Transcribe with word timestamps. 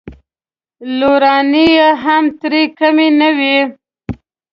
لورانې 0.97 1.65
یې 1.77 1.87
هم 2.03 2.23
ترې 2.39 2.63
کمې 2.77 3.07
نه 3.19 3.29
وې. 3.37 3.57